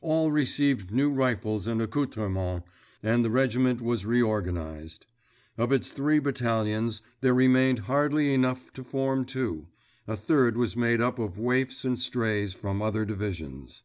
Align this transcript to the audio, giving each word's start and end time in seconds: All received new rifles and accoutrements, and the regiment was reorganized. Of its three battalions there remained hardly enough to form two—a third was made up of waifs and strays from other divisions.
All 0.00 0.30
received 0.30 0.92
new 0.92 1.10
rifles 1.10 1.66
and 1.66 1.82
accoutrements, 1.82 2.64
and 3.02 3.24
the 3.24 3.30
regiment 3.30 3.80
was 3.80 4.06
reorganized. 4.06 5.06
Of 5.58 5.72
its 5.72 5.88
three 5.88 6.20
battalions 6.20 7.02
there 7.20 7.34
remained 7.34 7.80
hardly 7.80 8.32
enough 8.32 8.72
to 8.74 8.84
form 8.84 9.24
two—a 9.24 10.14
third 10.14 10.56
was 10.56 10.76
made 10.76 11.00
up 11.00 11.18
of 11.18 11.40
waifs 11.40 11.84
and 11.84 11.98
strays 11.98 12.52
from 12.54 12.80
other 12.80 13.04
divisions. 13.04 13.82